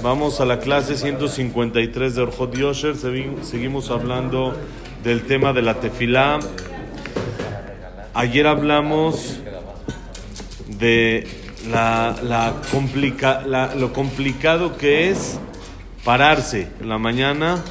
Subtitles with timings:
[0.00, 2.94] Vamos a la clase 153 de Orjot Yosher.
[2.96, 4.54] Seguimos hablando
[5.02, 6.38] del tema de la tefilá.
[8.14, 9.40] Ayer hablamos
[10.68, 11.26] de
[11.68, 15.40] la, la, lo complicado que es
[16.04, 17.62] pararse en la mañana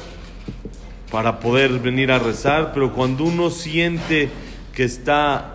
[1.10, 4.28] para poder venir a rezar, pero cuando uno siente
[4.74, 5.54] que está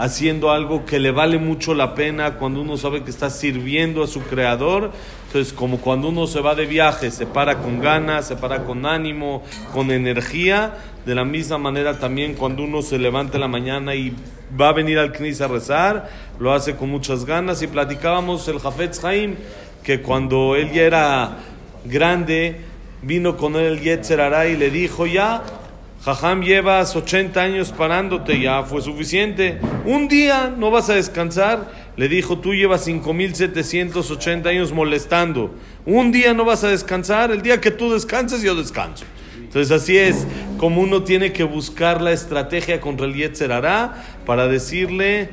[0.00, 4.06] haciendo algo que le vale mucho la pena, cuando uno sabe que está sirviendo a
[4.06, 4.92] su creador.
[5.26, 8.86] Entonces, como cuando uno se va de viaje, se para con ganas, se para con
[8.86, 9.42] ánimo,
[9.74, 14.14] con energía, de la misma manera también cuando uno se levanta en la mañana y
[14.58, 17.60] va a venir al Knis a rezar, lo hace con muchas ganas.
[17.60, 19.36] Y platicábamos el Jafetz Haim,
[19.82, 21.36] que cuando él ya era
[21.84, 22.60] grande,
[23.02, 24.20] vino con él el Yetzer
[24.50, 25.42] y le dijo, ya,
[26.04, 29.60] Jajam, llevas 80 años parándote, ya fue suficiente.
[29.84, 31.70] Un día no vas a descansar.
[31.96, 35.54] Le dijo, tú llevas 5.780 años molestando.
[35.84, 37.30] Un día no vas a descansar.
[37.30, 39.04] El día que tú descanses, yo descanso.
[39.36, 43.50] Entonces así es como uno tiene que buscar la estrategia contra el Yetzer
[44.24, 45.28] para decirle,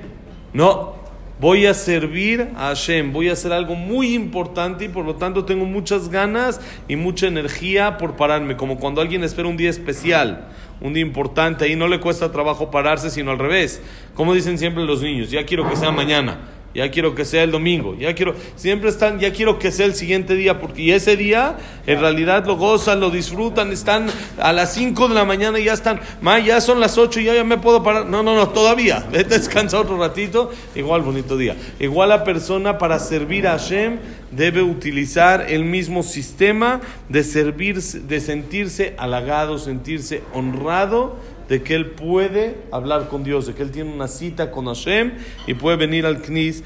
[0.52, 0.97] no,
[1.40, 5.46] voy a servir a Hashem, voy a hacer algo muy importante y por lo tanto
[5.46, 10.48] tengo muchas ganas y mucha energía por pararme, como cuando alguien espera un día especial,
[10.82, 13.82] un día importante, ahí no le cuesta trabajo pararse, sino al revés.
[14.16, 17.50] Como dicen siempre los niños, ya quiero que sea mañana ya quiero que sea el
[17.50, 21.58] domingo, ya quiero, siempre están, ya quiero que sea el siguiente día, porque ese día
[21.88, 24.06] en realidad lo gozan, lo disfrutan, están
[24.38, 27.24] a las 5 de la mañana y ya están, ma, ya son las 8 y
[27.24, 28.06] ya, ya me puedo parar.
[28.06, 31.56] No, no, no, todavía, descansa otro ratito, igual bonito día.
[31.80, 33.98] Igual la persona para servir a Hashem
[34.30, 41.16] debe utilizar el mismo sistema de servir, de sentirse halagado, sentirse honrado
[41.48, 45.14] de que él puede hablar con Dios, de que él tiene una cita con Hashem
[45.46, 46.64] y puede venir al Knis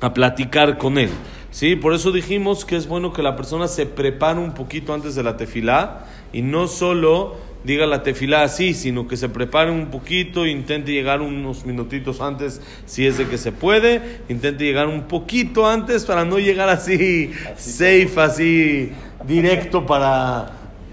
[0.00, 1.10] a platicar con él.
[1.50, 1.76] ¿Sí?
[1.76, 5.22] Por eso dijimos que es bueno que la persona se prepare un poquito antes de
[5.22, 10.46] la tefilá y no solo diga la tefilá así, sino que se prepare un poquito,
[10.46, 15.66] intente llegar unos minutitos antes si es de que se puede, intente llegar un poquito
[15.66, 18.92] antes para no llegar así, safe, así
[19.26, 20.50] directo para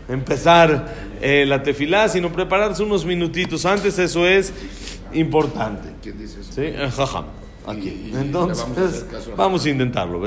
[0.07, 4.53] empezar eh, la tefilá, sino prepararse unos minutitos antes, eso es
[5.13, 5.89] importante.
[6.01, 6.51] ¿Quién dice eso?
[6.53, 6.61] ¿Sí?
[6.61, 7.25] El jajam.
[7.67, 8.11] Aquí.
[8.15, 9.05] Entonces,
[9.37, 10.19] vamos a, intentarlo.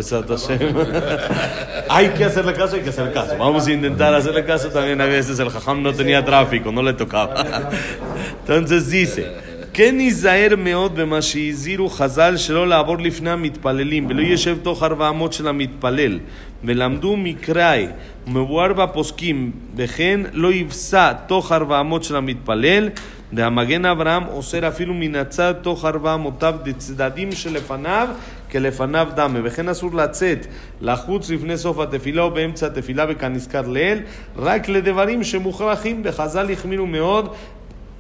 [1.89, 3.37] hay que hacerle caso, hay que hacer caso.
[3.37, 5.01] Vamos a intentar hacerle caso también.
[5.01, 7.71] A veces el jajam no tenía tráfico, no le tocaba.
[8.41, 9.44] Entonces dice.
[9.77, 15.33] כן ייזהר מאוד במה שהזהירו חז"ל שלא לעבור לפני המתפללים ולא ישב תוך ארבע אמות
[15.33, 16.19] של המתפלל.
[16.65, 17.87] ולמדו מקראי
[18.27, 22.89] ומבואר בפוסקים וכן לא יפסע תוך ארבע אמות של המתפלל.
[23.33, 28.09] והמגן אברהם אוסר אפילו מן הצד תוך ארבע אמותיו דצדדים שלפניו
[28.51, 29.39] כלפניו דמה.
[29.45, 30.47] וכן אסור לצאת
[30.81, 33.99] לחוץ לפני סוף התפילה או באמצע התפילה וכנזכר לעיל
[34.37, 36.03] רק לדברים שמוכרחים.
[36.05, 37.35] וחז"ל החמירו מאוד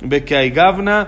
[0.03, 1.05] בכאי גבנה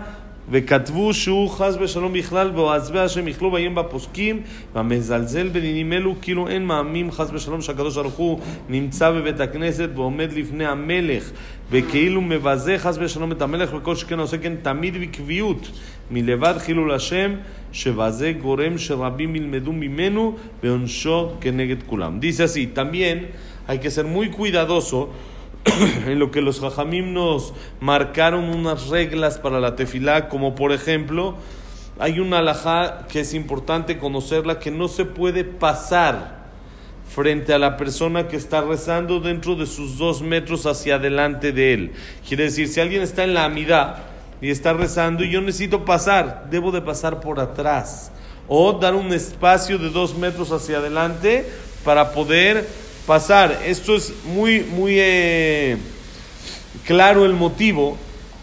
[0.51, 4.43] וכתבו שהוא חס ושלום בכלל ועזבי השם יכלו בהם בפוסקים
[4.75, 10.33] והמזלזל בדינים אלו כאילו אין מאמין חס ושלום שהקדוש ברוך הוא נמצא בבית הכנסת ועומד
[10.33, 11.31] לפני המלך
[11.71, 15.71] וכאילו מבזה חס ושלום את המלך וכל שכן עושה כן תמיד בקביעות
[16.11, 17.35] מלבד חילול השם
[17.73, 22.19] שבזה גורם שרבים ילמדו ממנו ועונשו כנגד כולם.
[22.21, 23.29] Dice así, también
[23.67, 25.11] hay que ser muy cuidadoso
[26.07, 31.37] en lo que los jajamim nos marcaron unas reglas para la tefilá, como por ejemplo,
[31.99, 36.37] hay una alajá que es importante conocerla, que no se puede pasar
[37.09, 41.73] frente a la persona que está rezando dentro de sus dos metros hacia adelante de
[41.73, 41.93] él.
[42.27, 43.99] Quiere decir, si alguien está en la amidad
[44.41, 48.11] y está rezando y yo necesito pasar, debo de pasar por atrás
[48.49, 51.49] o dar un espacio de dos metros hacia adelante
[51.85, 52.67] para poder
[53.07, 53.63] pasar.
[53.65, 55.77] Esto es muy, muy eh,
[56.85, 57.97] claro el motivo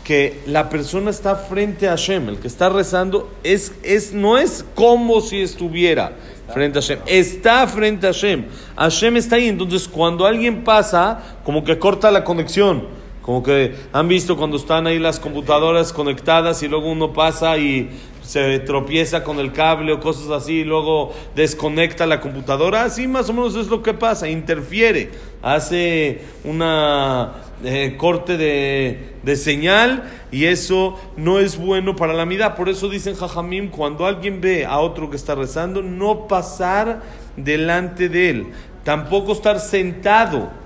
[0.04, 4.66] que la persona está frente a Hashem, el que está rezando, es, es, no es
[4.76, 6.14] como si estuviera
[6.54, 8.46] frente a Hashem, está frente a Hashem.
[8.76, 13.03] Hashem está ahí, entonces cuando alguien pasa, como que corta la conexión.
[13.24, 17.90] Como que han visto cuando están ahí las computadoras conectadas y luego uno pasa y
[18.22, 22.84] se tropieza con el cable o cosas así y luego desconecta la computadora.
[22.84, 25.10] Así más o menos es lo que pasa, interfiere,
[25.42, 27.32] hace una
[27.64, 32.56] eh, corte de, de, señal y eso no es bueno para la vida.
[32.56, 37.02] Por eso dicen Jajamim, cuando alguien ve a otro que está rezando, no pasar
[37.38, 38.48] delante de él,
[38.84, 40.62] tampoco estar sentado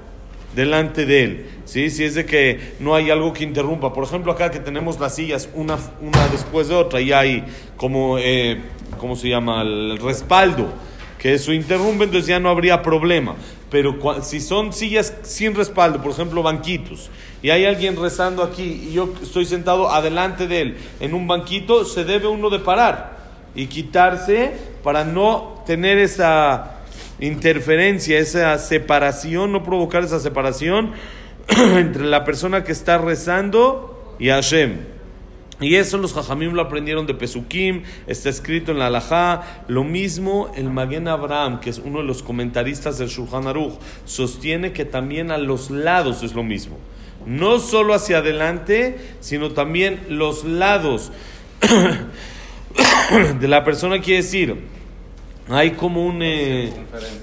[0.57, 1.45] delante de él.
[1.65, 1.91] ¿sí?
[1.91, 3.93] Si es de que no hay algo que interrumpa.
[3.93, 7.45] Por ejemplo, acá que tenemos las sillas una, una después de otra y hay
[7.77, 8.59] como, eh,
[8.97, 9.61] ¿cómo se llama?
[9.61, 10.67] El respaldo.
[11.19, 13.35] que eso interrumpe, entonces ya no habría problema.
[13.69, 17.09] Pero si son sillas sin respaldo, por ejemplo, banquitos,
[17.43, 21.85] y hay alguien rezando aquí y yo estoy sentado adelante de él en un banquito,
[21.85, 23.17] se debe uno de parar
[23.53, 26.76] y quitarse para no tener esa
[27.19, 30.91] interferencia, esa separación, no provocar esa separación
[31.47, 34.97] entre la persona que está rezando y Hashem.
[35.59, 39.63] Y eso los jajamim lo aprendieron de Pesukim, está escrito en la Alajá.
[39.67, 43.73] Lo mismo el Maguen Abraham, que es uno de los comentaristas del Shulchan Aruch,
[44.05, 46.77] sostiene que también a los lados es lo mismo.
[47.25, 51.11] No solo hacia adelante, sino también los lados
[53.39, 54.76] de la persona, quiere decir,
[55.49, 56.73] hay como una eh,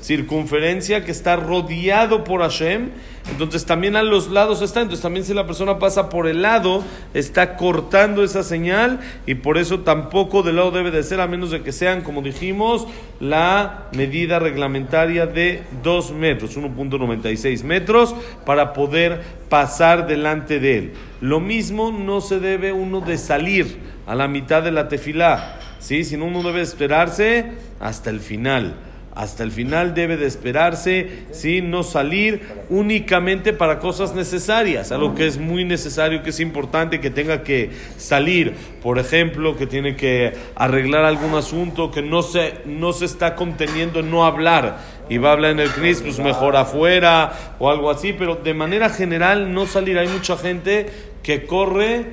[0.01, 1.05] circunferencia.
[1.05, 2.91] que está rodeado por Hashem,
[3.31, 6.85] entonces también a los lados está, entonces también si la persona pasa por el lado,
[7.15, 11.51] está cortando esa señal y por eso tampoco del lado debe de ser, a menos
[11.51, 12.87] de que sean, como dijimos,
[13.21, 20.93] la medida reglamentaria de 2 metros, 1.96 metros, para poder pasar delante de él.
[21.21, 26.03] Lo mismo no se debe uno de salir a la mitad de la tefilá ¿sí?
[26.03, 27.45] Si no, uno debe esperarse
[27.79, 28.75] hasta el final.
[29.15, 31.61] Hasta el final debe de esperarse, ¿sí?
[31.63, 37.11] no salir únicamente para cosas necesarias, algo que es muy necesario, que es importante que
[37.11, 42.93] tenga que salir, por ejemplo, que tiene que arreglar algún asunto que no se, no
[42.93, 44.79] se está conteniendo en no hablar
[45.09, 48.53] y va a hablar en el CNIS, pues mejor afuera o algo así, pero de
[48.53, 49.97] manera general no salir.
[49.97, 50.87] Hay mucha gente
[51.23, 52.05] que corre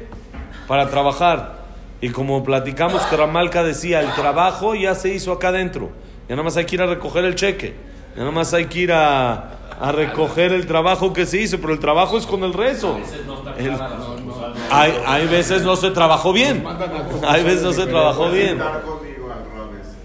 [0.68, 1.61] para trabajar
[2.02, 5.92] y como platicamos que Ramalca decía, el trabajo ya se hizo acá adentro.
[6.28, 7.76] Ya nada más hay que ir a recoger el cheque.
[8.16, 11.74] Ya nada más hay que ir a, a recoger el trabajo que se hizo, pero
[11.74, 13.00] el trabajo es con el rezo.
[14.70, 16.64] hay, hay veces no se trabajó bien.
[17.28, 18.60] Hay veces no se trabajó bien.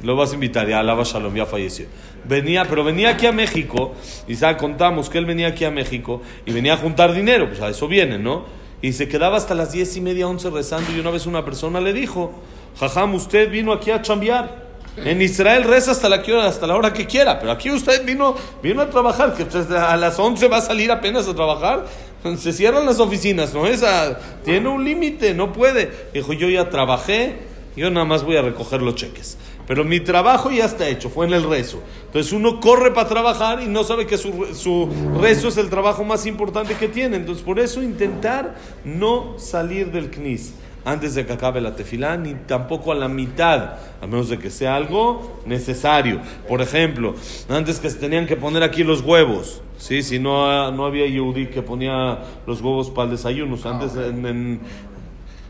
[0.02, 1.86] Lo vas a invitar, ya Alaba Shalom, ya falleció.
[2.24, 3.94] Venía, pero venía aquí a México,
[4.26, 7.60] y ya contamos que él venía aquí a México y venía a juntar dinero, pues
[7.60, 8.44] a eso viene, ¿no?
[8.82, 11.80] Y se quedaba hasta las diez y media, once rezando y una vez una persona
[11.80, 12.32] le dijo,
[12.78, 14.66] Jajam, usted vino aquí a chambear.
[15.04, 18.80] En Israel reza hasta la, hasta la hora que quiera, pero aquí usted vino, vino
[18.80, 21.86] a trabajar, que a las once va a salir apenas a trabajar.
[22.38, 23.66] Se cierran las oficinas, ¿no?
[23.66, 25.90] Esa, tiene un límite, no puede.
[26.14, 27.36] Dijo, yo ya trabajé,
[27.76, 29.36] yo nada más voy a recoger los cheques.
[29.66, 31.82] Pero mi trabajo ya está hecho, fue en el rezo.
[32.06, 34.88] Entonces uno corre para trabajar y no sabe que su, su,
[35.20, 37.16] rezo es el trabajo más importante que tiene.
[37.16, 38.54] Entonces por eso intentar
[38.84, 40.54] no salir del knis
[40.86, 44.50] antes de que acabe la tefilá, ni tampoco a la mitad, a menos de que
[44.50, 46.20] sea algo necesario.
[46.48, 47.16] Por ejemplo,
[47.48, 50.04] antes que se tenían que poner aquí los huevos, ¿sí?
[50.04, 54.60] si no, no había Yehudi que ponía los huevos para el desayuno, antes en,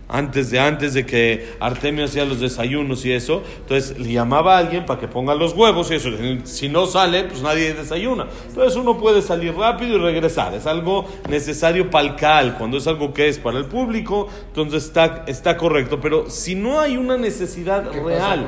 [0.08, 4.58] antes de, antes de que Artemio hacía los desayunos y eso, entonces le llamaba a
[4.58, 6.10] alguien para que ponga los huevos y eso.
[6.44, 8.26] Si no sale, pues nadie desayuna.
[8.48, 10.54] Entonces uno puede salir rápido y regresar.
[10.54, 12.56] Es algo necesario para el cal.
[12.56, 16.00] Cuando es algo que es para el público, entonces está, está correcto.
[16.00, 18.46] Pero si no hay una necesidad real.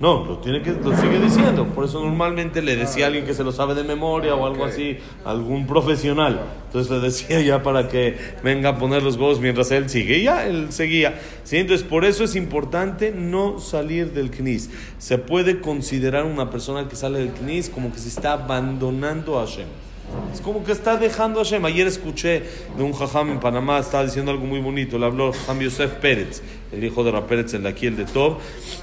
[0.00, 1.66] No, lo, tiene que, lo sigue diciendo.
[1.66, 4.64] Por eso normalmente le decía a alguien que se lo sabe de memoria o algo
[4.64, 6.40] así, algún profesional.
[6.66, 10.18] Entonces le decía ya para que venga a poner los huevos mientras él sigue.
[10.18, 11.20] Y ya él seguía.
[11.42, 11.56] ¿Sí?
[11.56, 14.70] Entonces por eso es importante no salir del CNIS.
[14.98, 19.46] Se puede considerar una persona que sale del CNIS como que se está abandonando a
[19.46, 19.66] Hashem.
[20.32, 21.64] Es como que está dejando a Hashem.
[21.64, 22.42] Ayer escuché
[22.76, 24.98] de un jajam en Panamá, estaba diciendo algo muy bonito.
[24.98, 28.38] Le habló Jajam Yosef Pérez, el hijo de Rapérez, el de aquí, el de Top.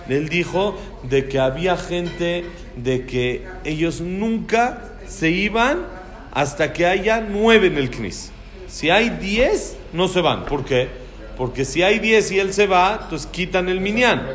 [0.09, 5.85] Él dijo de que había gente de que ellos nunca se iban
[6.31, 8.31] hasta que haya nueve en el CNIS.
[8.67, 10.45] Si hay diez, no se van.
[10.45, 10.89] ¿Por qué?
[11.37, 14.27] Porque si hay diez y él se va, entonces quitan el minyan.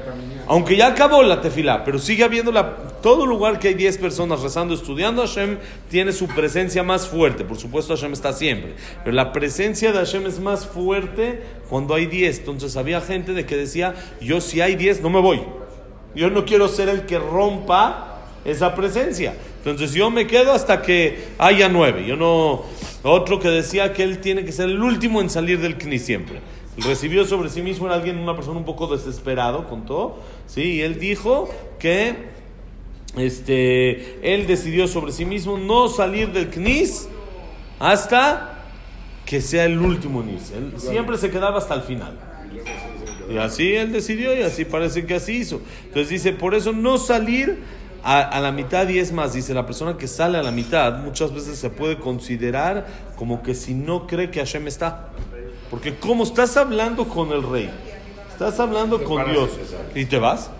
[0.46, 4.40] Aunque ya acabó la tefilá, pero sigue habiendo la, todo lugar que hay 10 personas
[4.40, 5.58] rezando, estudiando, Hashem
[5.90, 7.44] tiene su presencia más fuerte.
[7.44, 8.74] Por supuesto, Hashem está siempre.
[9.04, 12.40] Pero la presencia de Hashem es más fuerte cuando hay 10.
[12.40, 15.42] Entonces había gente de que decía, yo si hay 10 no me voy.
[16.14, 19.34] Yo no quiero ser el que rompa esa presencia.
[19.58, 22.06] Entonces yo me quedo hasta que haya 9.
[22.06, 22.62] Yo no...
[23.02, 26.40] Otro que decía que él tiene que ser el último en salir del CNI siempre
[26.76, 30.62] recibió sobre sí mismo era alguien, una persona un poco desesperado, contó, ¿sí?
[30.62, 32.39] Y él dijo que
[33.16, 37.08] este, él decidió sobre sí mismo no salir del CNIS
[37.78, 38.64] hasta
[39.24, 42.18] que sea el último en Él siempre se quedaba hasta el final.
[43.30, 45.60] Y así él decidió y así parece que así hizo.
[45.84, 47.60] Entonces dice, por eso no salir
[48.02, 50.98] a, a, la mitad y es más, dice, la persona que sale a la mitad
[50.98, 52.86] muchas veces se puede considerar
[53.16, 55.10] como que si no cree que Hashem está.
[55.70, 57.70] Porque como estás hablando con el rey,
[58.32, 59.50] estás hablando con Dios
[59.94, 60.50] y te vas,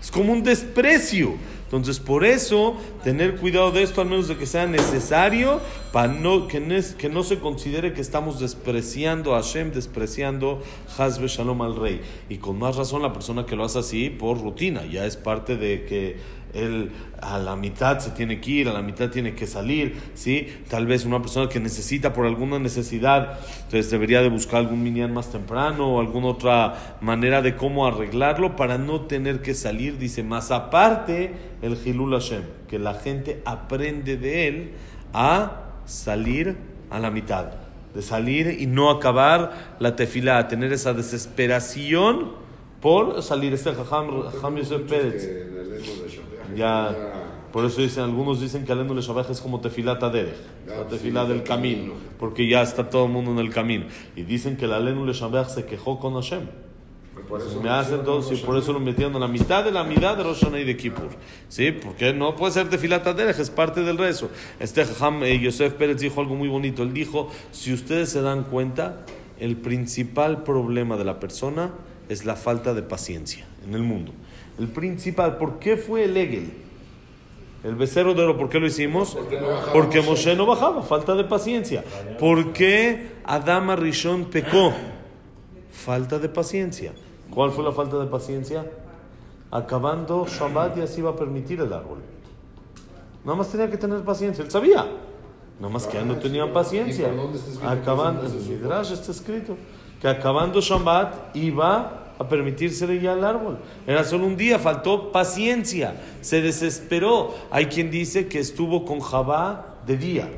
[0.00, 1.34] es como un desprecio.
[1.72, 5.58] Entonces, por eso, tener cuidado de esto, al menos de que sea necesario,
[5.90, 10.60] para no, que, no, que no se considere que estamos despreciando a Hashem, despreciando
[10.98, 12.02] Hazbe Shalom al rey.
[12.28, 15.56] Y con más razón la persona que lo hace así por rutina, ya es parte
[15.56, 16.18] de que
[16.52, 16.90] él
[17.20, 20.48] a la mitad se tiene que ir, a la mitad tiene que salir, ¿sí?
[20.68, 25.14] Tal vez una persona que necesita por alguna necesidad, entonces debería de buscar algún minyan
[25.14, 30.22] más temprano o alguna otra manera de cómo arreglarlo para no tener que salir, dice,
[30.22, 31.32] más aparte
[31.62, 34.72] el Hilul Hashem, que la gente aprende de él
[35.12, 36.56] a salir
[36.90, 37.52] a la mitad,
[37.94, 42.42] de salir y no acabar la tefila, a tener esa desesperación
[42.80, 43.52] por salir.
[43.54, 45.61] Este Jajam Yosef Pérez.
[46.56, 46.94] Ya,
[47.52, 51.42] por eso dicen, algunos dicen que Alenu Leshabaj es como tefilata derech, la tefila del
[51.42, 53.86] camino, porque ya está todo el mundo en el camino.
[54.16, 56.46] Y dicen que el Alenu Leshabaj se quejó con Hashem.
[57.28, 59.84] Por eso me hacen todos y por eso lo metieron en la mitad de la
[59.84, 61.10] mitad de Rosh y de Kippur.
[61.48, 61.72] ¿Sí?
[61.72, 64.30] Porque no puede ser tefilata derech, es parte del rezo.
[64.58, 66.82] Este Jajam eh, Yosef Pérez dijo algo muy bonito.
[66.82, 69.04] Él dijo, si ustedes se dan cuenta,
[69.38, 71.72] el principal problema de la persona
[72.08, 74.12] es la falta de paciencia en el mundo.
[74.62, 76.52] El principal, ¿por qué fue el Egel?
[77.64, 79.18] El becerro de oro, ¿por qué lo hicimos?
[79.72, 81.82] Porque, Moshe no bajaba, falta de paciencia.
[82.16, 84.72] ¿Por qué Adama Rishon pecó?
[85.72, 86.92] Falta de paciencia.
[87.34, 88.64] ¿Cuál fue la falta de paciencia?
[89.50, 91.98] Acabando Shabbat ya se iba a permitir el árbol.
[93.24, 94.86] Nada más tenía que tener paciencia, él sabía.
[95.58, 97.10] Nada más que ya no tenían paciencia.
[97.66, 99.56] Acabando, en Midrash está escrito
[100.00, 103.58] que acabando Shabbat iba a permitírsele ya el árbol.
[103.86, 107.34] Era solo un día, faltó paciencia, se desesperó.
[107.50, 110.30] Hay quien dice que estuvo con Jabá de día.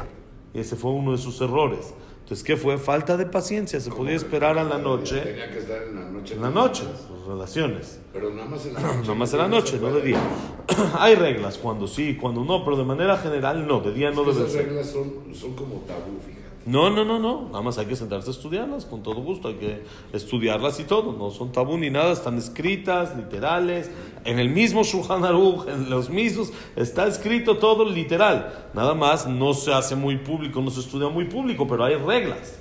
[0.53, 1.95] Y ese fue uno de sus errores.
[2.23, 2.79] Entonces, ¿qué fue?
[2.79, 3.81] Falta de paciencia.
[3.81, 5.21] Se podía esperar a la noche.
[5.21, 6.35] Tenía que estar en la noche.
[6.35, 6.85] En la noche,
[7.29, 8.01] relaciones.
[8.15, 9.01] Pero nada más en la noche.
[9.03, 10.19] nada más en la noche, no de día.
[10.99, 14.39] Hay reglas, cuando sí, cuando no, pero de manera general no, de día no debe
[14.41, 14.67] Esas ser.
[14.69, 16.44] reglas son, son como tabú, fíjate.
[16.67, 17.49] No, no, no, no.
[17.49, 19.49] Nada más hay que sentarse a estudiarlas con todo gusto.
[19.49, 21.13] Hay que estudiarlas y todo.
[21.13, 22.13] No son tabú ni nada.
[22.13, 23.91] Están escritas, literales.
[24.25, 28.71] En el mismo Shulchan Aruch, en los mismos, está escrito todo literal.
[28.73, 32.59] Nada más no se hace muy público, no se estudia muy público, pero hay reglas.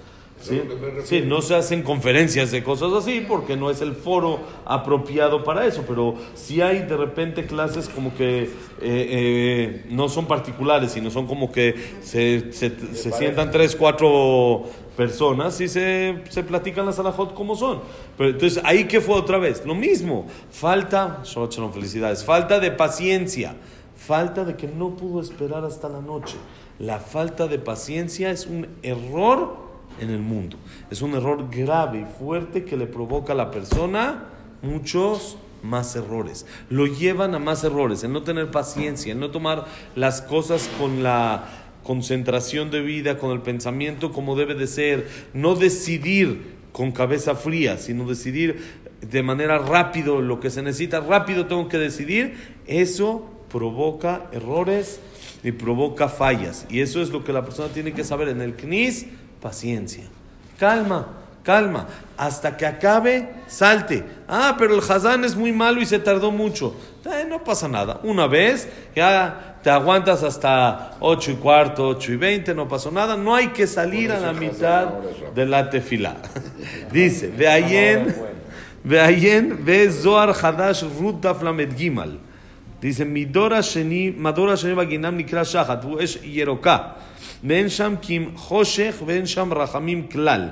[1.04, 1.22] ¿Sí?
[1.22, 5.84] No se hacen conferencias de cosas así porque no es el foro apropiado para eso,
[5.88, 8.50] pero sí hay de repente clases como que eh,
[8.82, 14.64] eh, no son particulares, sino son como que se, se, se sientan tres, cuatro
[14.96, 17.82] personas y se, se platican las alajot como son.
[18.18, 23.56] Pero entonces, ahí que fue otra vez, lo mismo, falta, Shalom, felicidades, falta de paciencia,
[23.96, 26.36] falta de que no pudo esperar hasta la noche.
[26.80, 29.63] La falta de paciencia es un error
[30.00, 30.58] en el mundo.
[30.90, 34.26] Es un error grave y fuerte que le provoca a la persona
[34.62, 36.46] muchos más errores.
[36.70, 41.04] Lo llevan a más errores, el no tener paciencia, el no tomar las cosas con
[41.04, 47.36] la concentración de vida, con el pensamiento como debe de ser, no decidir con cabeza
[47.36, 53.30] fría, sino decidir de manera rápido lo que se necesita, rápido tengo que decidir, eso
[53.52, 55.00] provoca errores
[55.44, 56.66] y provoca fallas.
[56.70, 59.08] Y eso es lo que la persona tiene que saber en el CNIS,
[59.44, 60.06] paciencia.
[60.58, 61.06] Calma,
[61.44, 61.86] calma,
[62.16, 64.06] hasta que acabe, salte.
[64.26, 66.74] Ah, pero el Hazán es muy malo y se tardó mucho.
[67.06, 68.00] Eh, no pasa nada.
[68.04, 73.18] Una vez, ya te aguantas hasta 8 y cuarto, 8 y 20, no pasó nada.
[73.18, 74.88] No hay que salir a la mitad
[75.36, 76.16] de la tefila.
[76.94, 78.16] Dice, de ayen,
[78.82, 82.18] de ayen, ve Zohar Hadash Rut Daf Lamed Gimal.
[82.84, 86.78] Dice, מדור השני, מדור השני בגינם נקרא שחת, והוא אש ירוקה.
[87.44, 87.94] ואין שם
[88.36, 90.50] חושך ואין שם רחמים כלל.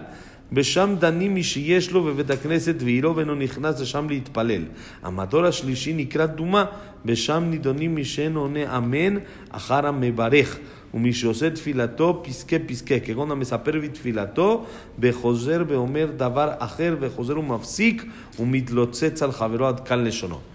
[0.54, 4.64] ושם דנים מי שיש לו בבית הכנסת ועילו ואינו נכנס לשם להתפלל.
[5.04, 6.66] המדור השלישי נקרא דומה,
[7.06, 9.18] ושם נידונים מי שאין עונה אמן
[9.50, 10.60] אחר המברך.
[10.94, 14.66] ומי שעושה תפילתו פסקי פסקי, כגון המספר בתפילתו,
[15.00, 18.04] וחוזר ואומר דבר אחר, וחוזר ומפסיק,
[18.40, 20.51] ומתלוצץ על חברו עד כאן לשונו.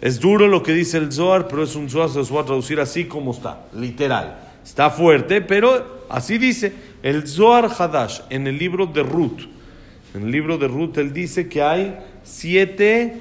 [0.00, 2.46] Es duro lo que dice el Zohar, pero es un Zohar, se los voy a
[2.46, 4.38] traducir así como está, literal.
[4.64, 6.72] Está fuerte, pero así dice.
[7.02, 9.42] El Zohar Hadash, en el libro de Ruth,
[10.14, 13.16] en el libro de Ruth, él dice que hay siete,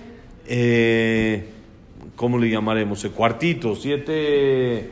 [0.47, 1.45] eh,
[2.15, 3.03] ¿cómo le llamaremos?
[3.05, 4.89] Eh, Cuartitos, siete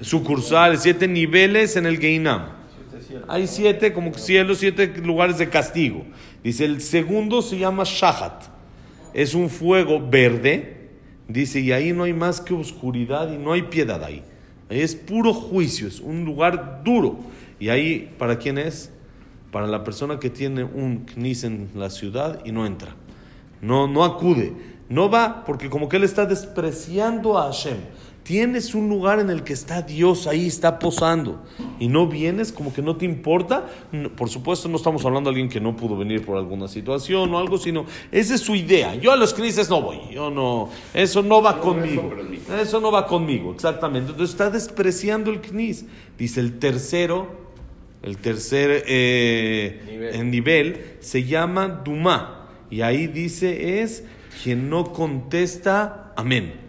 [0.00, 2.58] sucursales, siete niveles en el Geinam.
[3.26, 6.04] Hay siete como cielos, siete lugares de castigo.
[6.42, 8.44] Dice, el segundo se llama Shahat.
[9.14, 10.77] Es un fuego verde.
[11.28, 14.22] Dice, y ahí no hay más que oscuridad y no hay piedad ahí.
[14.70, 17.18] Ahí es puro juicio, es un lugar duro.
[17.60, 18.90] Y ahí, ¿para quién es?
[19.52, 22.94] Para la persona que tiene un knis en la ciudad y no entra.
[23.60, 24.54] No, no acude.
[24.88, 27.76] No va porque como que él está despreciando a Hashem.
[28.28, 31.42] Tienes un lugar en el que está Dios ahí, está posando.
[31.80, 33.64] Y no vienes, como que no te importa.
[33.90, 37.32] No, por supuesto, no estamos hablando de alguien que no pudo venir por alguna situación
[37.32, 38.94] o algo, sino esa es su idea.
[38.96, 40.00] Yo a los knesses no voy.
[40.12, 40.68] Yo no.
[40.92, 42.12] Eso no va No, conmigo.
[42.60, 44.10] eso no va conmigo, exactamente.
[44.10, 45.86] Entonces está despreciando el knis.
[46.18, 47.28] Dice el tercero,
[48.02, 50.30] el tercer eh, Nivel.
[50.30, 52.46] nivel se llama Duma.
[52.70, 54.04] Y ahí dice es
[54.42, 56.67] quien no contesta amén.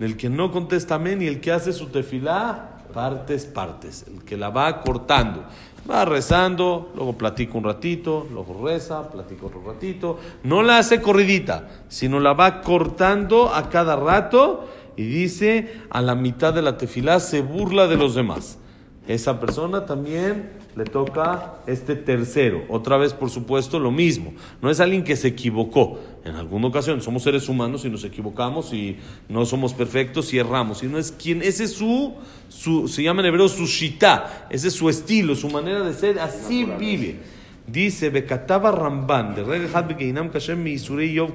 [0.00, 4.06] El que no contesta amén y el que hace su tefilá, partes, partes.
[4.08, 5.44] El que la va cortando.
[5.88, 10.18] Va rezando, luego platica un ratito, luego reza, platica otro ratito.
[10.42, 16.14] No la hace corridita, sino la va cortando a cada rato y dice a la
[16.14, 18.58] mitad de la tefilá se burla de los demás.
[19.06, 22.64] Esa persona también le toca este tercero.
[22.68, 24.32] Otra vez, por supuesto, lo mismo.
[24.62, 25.98] No es alguien que se equivocó.
[26.24, 28.96] En alguna ocasión somos seres humanos y nos equivocamos y
[29.28, 30.78] no somos perfectos y erramos.
[30.78, 32.14] Sino es quien, ese es su,
[32.48, 34.46] su se llama en hebreo su shita.
[34.50, 36.18] Ese es su estilo, su manera de ser.
[36.18, 37.18] Así vive.
[37.66, 40.64] Dice, Bekataba Ramban, de Reg Hashem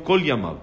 [0.03, 0.57] Kol Yamav.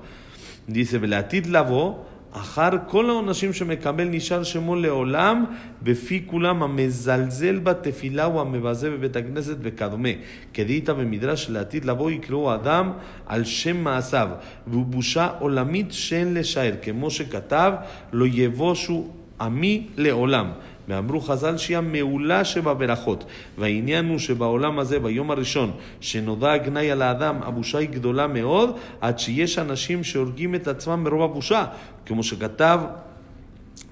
[0.66, 2.11] Dice, Belatid Lavo.
[2.31, 5.45] אחר כל העונשים שמקבל נשאר שמו לעולם,
[5.83, 10.09] בפי כולם המזלזל בתפילה הוא המבזה בבית הכנסת וכדומה.
[10.53, 12.91] כדאיתא במדרש שלעתיד לבוא יקראו אדם
[13.25, 14.29] על שם מעשיו,
[14.67, 17.73] והוא בושה עולמית שאין לשער, כמו שכתב,
[18.13, 19.07] לא יבושו
[19.41, 20.51] עמי לעולם.
[20.88, 23.24] ואמרו חז"ל שהיא המעולה שבברכות.
[23.58, 25.70] והעניין הוא שבעולם הזה, ביום הראשון,
[26.00, 31.22] שנודע הגנאי על האדם, הבושה היא גדולה מאוד, עד שיש אנשים שהורגים את עצמם מרוב
[31.22, 31.64] הבושה.
[32.06, 32.80] כמו שכתב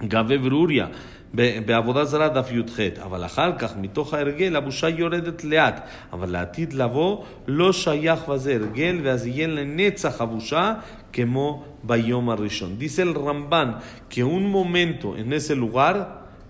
[0.07, 0.87] גבי ברוריה
[1.35, 6.73] ב- בעבודה זרה דף י"ח, אבל אחר כך מתוך ההרגל הבושה יורדת לאט, אבל לעתיד
[6.73, 10.73] לבוא לא שייך בזה הרגל, ואז יהיה לנצח הבושה
[11.13, 12.75] כמו ביום הראשון.
[12.79, 13.75] Dice el Ramban
[14.09, 15.33] que un momento en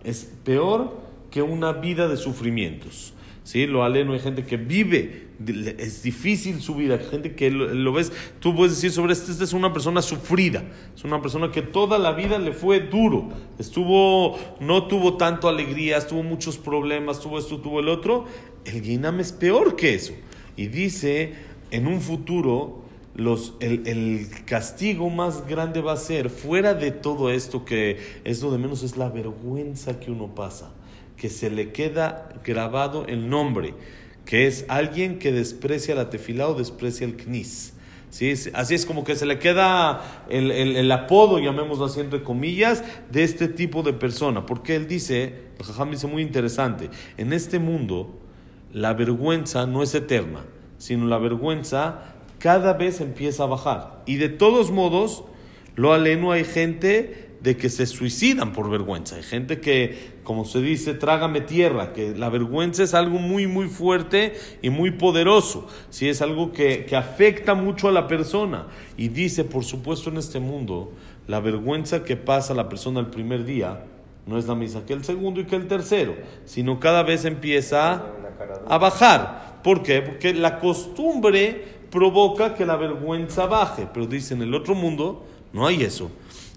[0.03, 3.13] es peor que una vida de sufrimientos.
[3.43, 3.65] ¿Sí?
[3.65, 5.29] Lo aleno, hay gente que vive,
[5.79, 9.53] es difícil su vida, gente que lo, ves, tú puedes decir sobre este, esta es
[9.53, 10.63] una persona sufrida,
[10.95, 16.07] es una persona que toda la vida le fue duro, estuvo, no tuvo tanto alegrías,
[16.07, 18.25] tuvo muchos problemas, tuvo esto, tuvo el otro,
[18.63, 20.13] el Guinam es peor que eso.
[20.55, 21.33] Y dice,
[21.71, 22.80] en un futuro,
[23.15, 28.41] los, el, el castigo más grande va a ser, fuera de todo esto que es
[28.41, 30.71] lo de menos, es la vergüenza que uno pasa
[31.17, 33.75] que se le queda grabado el nombre,
[34.25, 37.73] que es alguien que desprecia la tefilá o desprecia el knis.
[38.09, 38.33] ¿Sí?
[38.53, 42.83] Así es como que se le queda el, el- el apodo, llamémoslo así entre comillas,
[43.11, 44.45] de este tipo de persona.
[44.47, 48.19] Porque él dice, el Jajam dice muy interesante, en este mundo
[48.73, 50.43] la vergüenza no es eterna,
[50.77, 54.01] sino la vergüenza cada vez empieza a bajar.
[54.05, 55.23] Y de todos modos,
[55.75, 59.15] lo aleno hay gente de que se suicidan por vergüenza.
[59.15, 63.67] Hay gente que, como se dice, trágame tierra, que la vergüenza es algo muy, muy
[63.67, 65.67] fuerte y muy poderoso.
[65.89, 68.67] Sí, es algo que, que afecta mucho a la persona.
[68.97, 70.91] Y dice, por supuesto, en este mundo,
[71.27, 73.85] la vergüenza que pasa la persona el primer día
[74.25, 78.03] no es la misma que el segundo y que el tercero, sino cada vez empieza
[78.67, 79.59] a bajar.
[79.63, 80.01] ¿Por qué?
[80.01, 83.87] Porque la costumbre provoca que la vergüenza baje.
[83.93, 86.09] Pero dice, en el otro mundo no hay eso.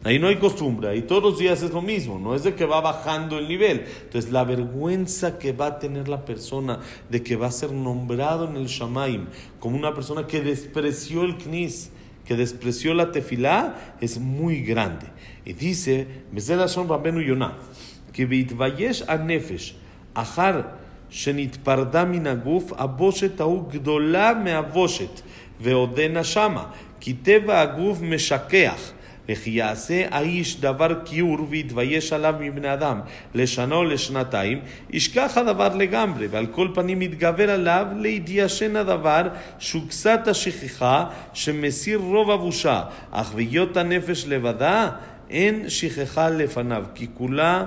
[0.04, 2.66] Ahí no hay costumbre, ahí todos los días es lo mismo, no es de que
[2.66, 3.86] va bajando el nivel.
[4.02, 8.46] Entonces, la vergüenza que va a tener la persona de que va a ser nombrado
[8.46, 11.90] en el Shamaim como una persona que despreció el Knis,
[12.26, 15.06] que despreció la tefilá, es muy grande.
[15.46, 17.56] Y dice, Meselashon Rabenu Yonah,
[18.12, 19.74] que Vitvayesh Anefesh,
[20.14, 25.21] Ahar שנתפרדה מן הגוף, הבושת ההוא גדולה מהבושת,
[25.61, 26.65] ועודנה שמה,
[26.99, 28.91] כי טבע הגוף משכח.
[29.29, 32.99] וכי יעשה האיש דבר כיעור ויתבייש עליו מבני אדם
[33.35, 39.27] לשנה או לשנתיים, ישכח הדבר לגמרי, ועל כל פנים יתגבר עליו להתיישן הדבר
[39.59, 44.89] שהוא קצת השכחה שמסיר רוב הבושה, אך בהיות הנפש לבדה
[45.29, 47.65] אין שכחה לפניו, כי כולה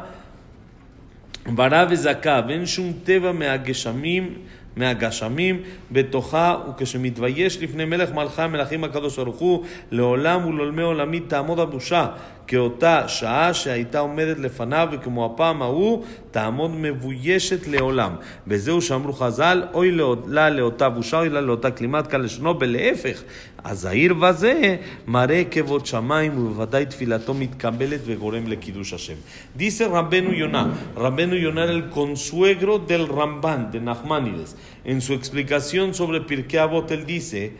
[1.47, 4.35] ברא וזכה, ואין שום טבע מהגשמים,
[4.77, 5.63] מהגשמים
[5.93, 12.07] בתוכה, וכשמתבייש לפני מלך מלכי המלכים הקדוש ברוך הוא, לעולם ולעולמי עולמי תעמוד הבושה,
[12.47, 18.13] כאותה שעה שהייתה עומדת לפניו, וכמו הפעם ההוא, תעמוד מבוישת לעולם.
[18.47, 23.23] וזהו שאמרו חז"ל, אוי לה לאותה בושה, אוי לה לאותה כלימת קל לשונו, ולהפך,
[23.65, 29.15] הזהיר בזה מראה כבוד שמיים, ובוודאי תפילתו מתקבלת וגורם לקידוש השם.
[29.59, 34.57] Dice Rabbenu Yonah, Rabbenu Yonah era el consuegro del Ramban, de Nachmanides.
[34.85, 37.53] En su explicación sobre Pirkei Avot, él dice,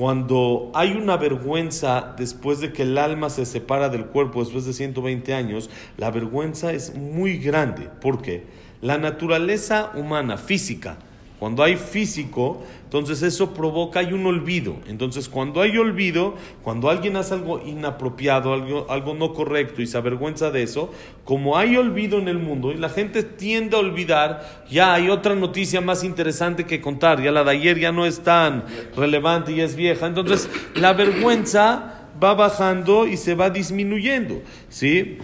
[0.00, 4.72] cuando hay una vergüenza después de que el alma se separa del cuerpo después de
[4.72, 7.90] 120 años, la vergüenza es muy grande.
[8.00, 8.46] ¿Por qué?
[8.80, 10.96] La naturaleza humana, física,
[11.40, 14.76] cuando hay físico, entonces eso provoca, hay un olvido.
[14.86, 19.96] Entonces cuando hay olvido, cuando alguien hace algo inapropiado, algo, algo no correcto y se
[19.96, 20.92] avergüenza de eso,
[21.24, 25.34] como hay olvido en el mundo y la gente tiende a olvidar, ya hay otra
[25.34, 29.62] noticia más interesante que contar, ya la de ayer ya no es tan relevante y
[29.62, 30.08] es vieja.
[30.08, 34.42] Entonces la vergüenza va bajando y se va disminuyendo.
[34.68, 35.16] ¿Sí?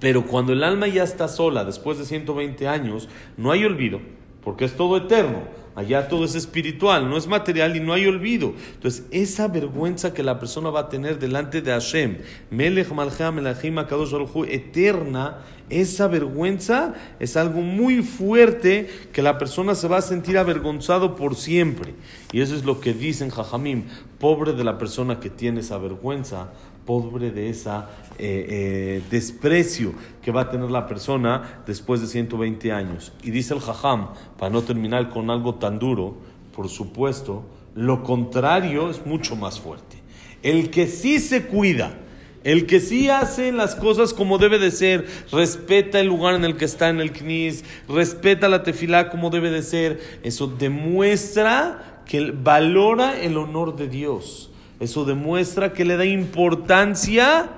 [0.00, 4.00] Pero cuando el alma ya está sola, después de 120 años, no hay olvido
[4.42, 5.60] porque es todo eterno.
[5.76, 8.54] Allá todo es espiritual, no es material y no hay olvido.
[8.74, 12.18] Entonces, esa vergüenza que la persona va a tener delante de Hashem,
[12.50, 14.12] Melech Malchea Melachim Akadosh
[14.48, 15.38] eterna,
[15.70, 21.36] esa vergüenza es algo muy fuerte que la persona se va a sentir avergonzado por
[21.36, 21.94] siempre.
[22.32, 23.84] Y eso es lo que dicen Jajamim,
[24.18, 26.52] pobre de la persona que tiene esa vergüenza,
[26.84, 32.72] pobre de esa eh, eh, desprecio que va a tener la persona después de 120
[32.72, 33.12] años.
[33.22, 36.16] Y dice el Jajam, para no terminar con algo tan duro,
[36.54, 39.96] por supuesto, lo contrario es mucho más fuerte.
[40.42, 41.98] El que sí se cuida,
[42.44, 46.56] el que sí hace las cosas como debe de ser, respeta el lugar en el
[46.56, 52.32] que está en el knis, respeta la tefilá como debe de ser, eso demuestra que
[52.32, 54.49] valora el honor de Dios.
[54.80, 57.50] Eso demuestra que le da importancia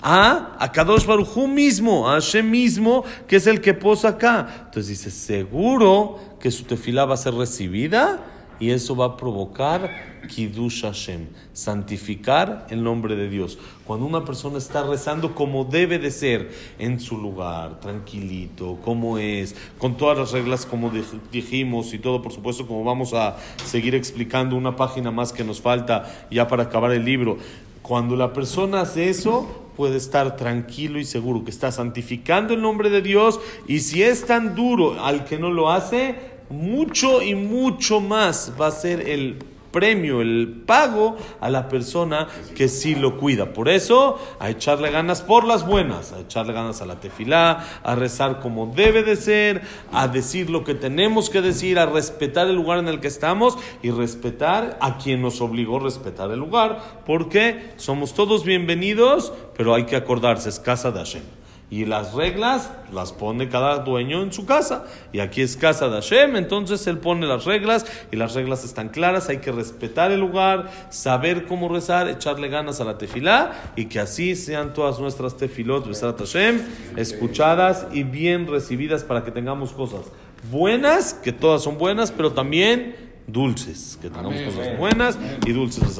[0.00, 4.48] a, a Kadosh Barujú mismo, a Hashem mismo, que es el que posa acá.
[4.64, 8.24] Entonces dice, seguro que su tefilá va a ser recibida
[8.60, 13.58] y eso va a provocar Kiddush Hashem, santificar el nombre de Dios.
[13.86, 19.56] Cuando una persona está rezando como debe de ser, en su lugar, tranquilito, como es,
[19.78, 20.92] con todas las reglas como
[21.32, 25.60] dijimos y todo, por supuesto, como vamos a seguir explicando una página más que nos
[25.60, 27.38] falta ya para acabar el libro.
[27.82, 32.90] Cuando la persona hace eso, puede estar tranquilo y seguro que está santificando el nombre
[32.90, 36.16] de Dios y si es tan duro al que no lo hace,
[36.50, 39.38] mucho y mucho más va a ser el
[39.70, 43.52] premio, el pago a la persona que sí lo cuida.
[43.52, 47.94] Por eso, a echarle ganas por las buenas, a echarle ganas a la tefilá, a
[47.94, 52.56] rezar como debe de ser, a decir lo que tenemos que decir, a respetar el
[52.56, 57.02] lugar en el que estamos y respetar a quien nos obligó a respetar el lugar,
[57.06, 61.39] porque somos todos bienvenidos, pero hay que acordarse, es casa de Hashem.
[61.70, 64.86] Y las reglas las pone cada dueño en su casa.
[65.12, 68.88] Y aquí es casa de Hashem, entonces él pone las reglas y las reglas están
[68.88, 69.28] claras.
[69.28, 74.00] Hay que respetar el lugar, saber cómo rezar, echarle ganas a la tefilá y que
[74.00, 76.60] así sean todas nuestras tefilot, Besat Hashem,
[76.96, 80.06] escuchadas y bien recibidas para que tengamos cosas
[80.50, 85.98] buenas, que todas son buenas, pero también dulces, que tengamos cosas buenas y dulces.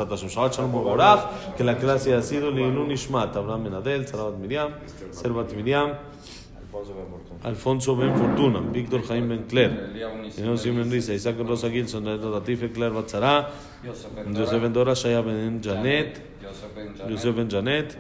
[1.56, 4.72] Que la clase ha sido Leilun Ishmat, Abraham Benadel, Sarabat Miriam,
[5.10, 5.92] Servat Miriam,
[7.42, 9.90] Alfonso Ben Fortuna, Víctor Jaime Ben Claire,
[10.36, 13.50] Inés Simon Risa, Isaac Rosa Gilson, Latife Claire Batzara,
[13.84, 16.22] Joseph Ben Dora, Shaya Ben Janet,
[17.08, 17.96] Joseph Ben Janet,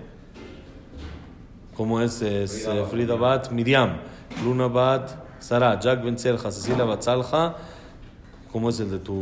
[1.74, 2.22] ¿cómo es?
[2.22, 3.96] es Frida Bat Miriam,
[4.44, 7.56] Luna Bat Sara, Jack Ben Serja, Cecilia Batzalja,
[8.52, 9.14] ¿Cómo es el de tu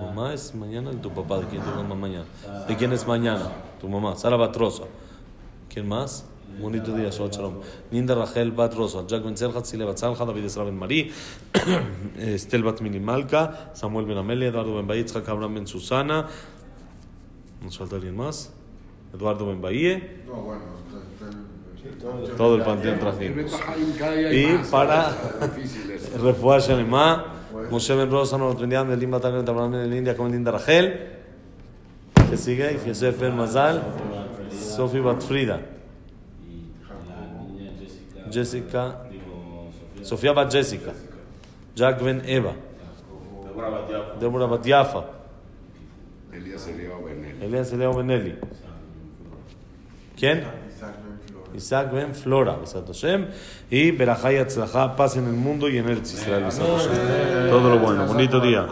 [0.00, 0.32] mamá?
[0.32, 0.90] ¿Es mañana?
[0.90, 1.38] ¿El de tu papá?
[1.38, 2.24] ¿De quién tu mamá mañana?
[2.66, 3.50] ¿De quién es mañana?
[3.80, 4.16] Tu mamá.
[4.16, 4.84] Sara Batrosa.
[5.68, 6.24] ¿Quién más?
[6.58, 7.54] Bonito día, Shabbat Shalom.
[7.90, 9.06] Ninda Rachel Batrosa.
[9.06, 11.12] Jack Ben Zelhat, Sile Batzalja, David Esra Ben Marí,
[12.18, 16.26] Estel Bat Milimalka, Samuel Ben Amelia, Eduardo Ben Itzhak Abraham Ben Susana.
[17.62, 18.54] ¿Nos falta alguien más?
[19.12, 20.22] Eduardo Ben Bahía.
[20.26, 20.62] No, bueno,
[22.38, 23.52] todo el panteón trajimos.
[24.32, 25.14] Y para
[26.22, 27.35] Refuah Shalema.
[27.70, 31.16] Moshe Ben Rosa, del Limba también, también en India, como Linda Rachel.
[32.30, 32.78] ¿Qué sigue?
[32.86, 33.82] Yosef Ben Mazal,
[34.50, 35.60] Sophie Batfrida,
[38.30, 39.02] Jessica,
[40.02, 40.92] Sofía Bat Jessica,
[41.74, 42.52] Jack Ben Eva,
[44.20, 45.04] Deborah Bat Yafa,
[46.32, 47.44] Elías Benelli.
[47.44, 48.34] Elías Benelli.
[50.16, 50.65] ¿Quién?
[51.56, 53.26] Isaac Ben Flora, Besat Hashem,
[53.70, 57.50] y Berajay Atzlajá, paz en el mundo y en el Israel, Besat Hashem.
[57.50, 58.66] Todo lo bueno, bonito día.